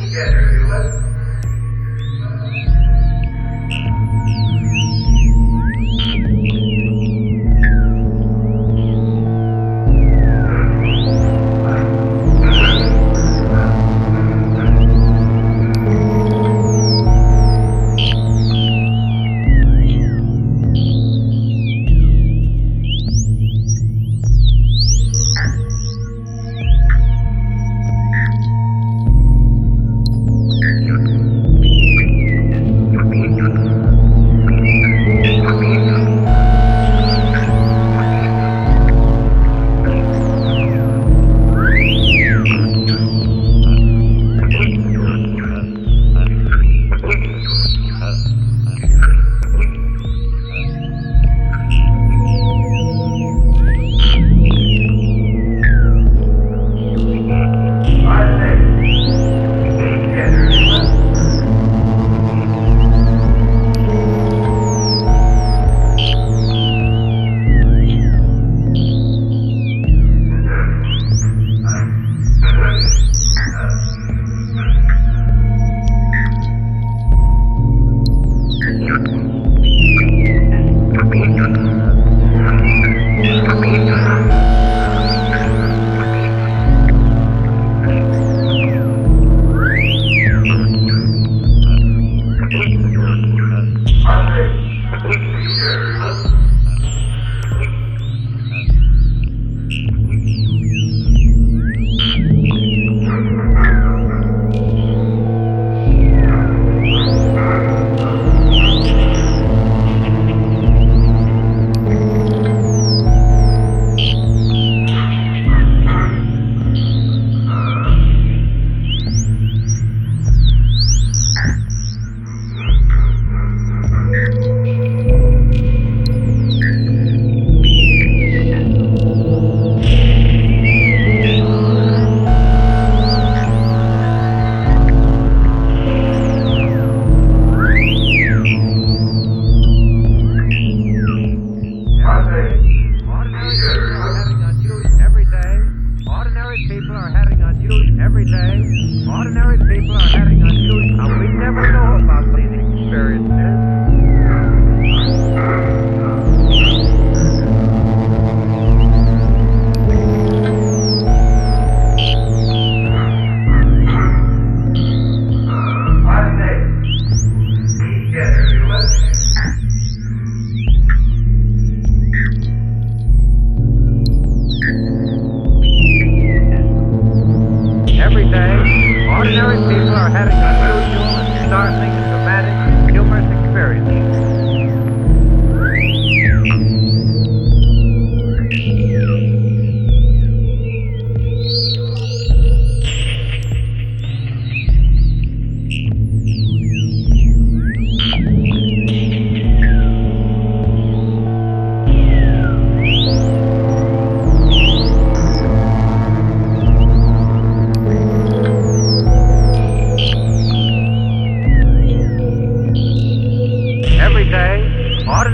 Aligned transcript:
together. 0.00 1.25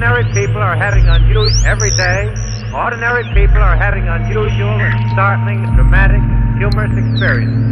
Ordinary 0.03 0.25
people 0.35 0.61
are 0.61 0.75
having 0.75 1.07
unusual. 1.09 1.47
Every 1.65 1.91
day, 1.91 2.27
ordinary 2.75 3.23
people 3.35 3.63
are 3.63 3.77
having 3.77 4.09
unusual 4.09 4.81
and 4.81 5.11
startling, 5.13 5.63
dramatic, 5.77 6.21
humorous 6.59 6.91
experiences. 6.99 7.63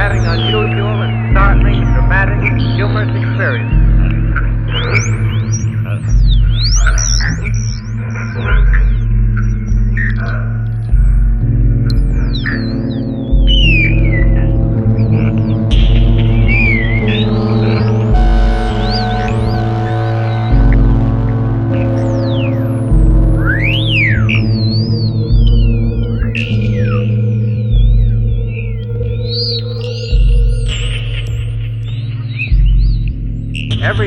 Having 0.00 0.24
unusual 0.24 1.02
and 1.02 1.36
startling, 1.36 1.84
dramatic, 1.92 2.40
humorous 2.72 3.12
experiences. 3.12 4.59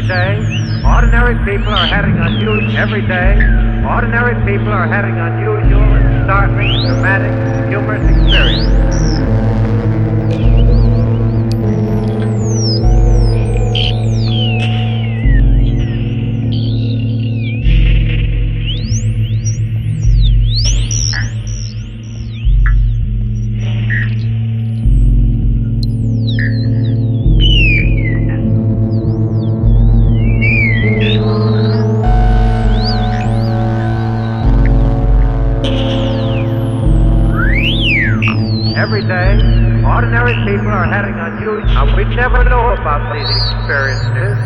Every 0.03 0.35
day, 0.35 0.83
ordinary 0.83 1.35
people 1.45 1.71
are 1.71 1.87
having 1.87 2.19
unusual. 2.19 2.75
Every 2.75 3.07
day, 3.07 3.39
ordinary 3.87 4.35
people 4.43 4.73
are 4.73 4.85
having 4.85 5.17
and 5.95 6.25
startling, 6.25 6.75
dramatic, 6.83 7.31
humorous 7.71 8.03
experiences. 8.03 8.82
Every 39.03 39.35
day, 39.35 39.83
ordinary 39.83 40.33
people 40.47 40.71
are 40.71 40.85
having 40.85 41.19
unusual. 41.19 41.73
Now, 41.73 41.93
we 41.93 42.05
never 42.15 42.41
know 42.45 42.71
about 42.71 43.11
these 43.11 43.27
experiences 43.27 44.39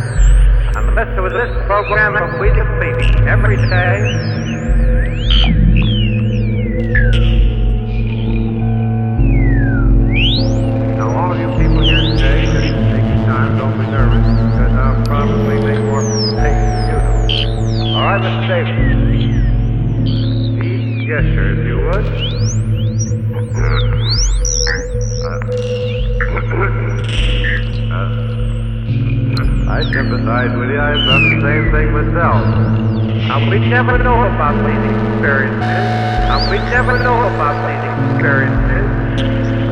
unless 0.76 1.14
with 1.22 1.34
this 1.34 1.54
program 1.68 2.16
that 2.16 2.42
we 2.42 2.50
complete 2.50 3.28
every 3.28 3.58
day. 3.58 4.47
I 29.68 29.84
sympathize 29.92 30.56
with 30.56 30.70
you. 30.70 30.80
I've 30.80 31.04
done 31.06 31.24
the 31.28 31.42
same 31.44 31.72
thing 31.76 31.92
myself. 31.92 32.40
Now, 33.28 33.50
we 33.52 33.60
never 33.60 33.98
know 33.98 34.24
about 34.24 34.56
these 34.64 34.80
experiences. 34.80 35.60
Now, 35.60 36.50
we 36.50 36.58
never 36.72 36.98
know 37.04 37.28
about 37.28 37.60
these 37.68 37.84
experiences 37.84 38.88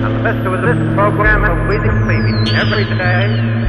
unless 0.03 0.35
with 0.51 0.61
this 0.67 0.95
program 0.95 1.47
of 1.47 1.69
we 1.69 1.79
complete 1.79 2.59
every 2.59 2.83
day. 2.83 3.64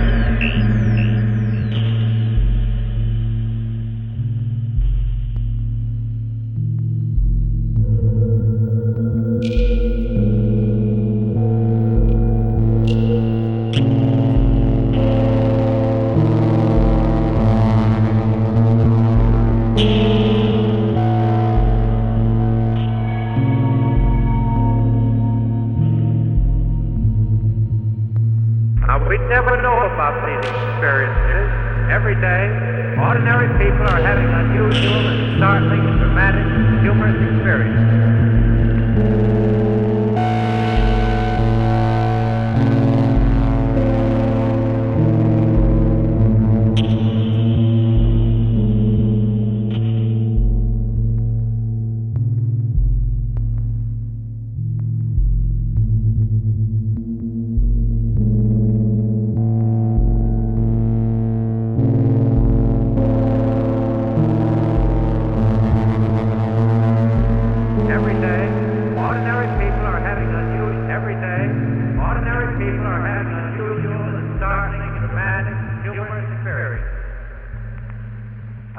Now, 28.97 29.07
we 29.11 29.19
never 29.29 29.61
know 29.61 29.77
about 29.93 30.25
these 30.25 30.41
experiences. 30.41 31.53
Every 31.93 32.15
day, 32.17 32.49
ordinary 32.97 33.53
people 33.61 33.85
are 33.93 34.01
having 34.01 34.25
unusual 34.25 35.05
and 35.13 35.37
startling, 35.37 35.85
dramatic, 36.01 36.49
humorous 36.81 37.21
experiences. 37.21 38.56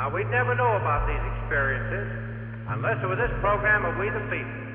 Now, 0.08 0.16
we'd 0.16 0.32
never 0.32 0.56
know 0.56 0.72
about 0.80 1.04
these 1.04 1.20
experiences 1.36 2.08
unless 2.70 2.96
it 3.04 3.08
was 3.08 3.20
this 3.20 3.36
program 3.44 3.84
of 3.84 4.00
We 4.00 4.08
the 4.08 4.24
People. 4.32 4.67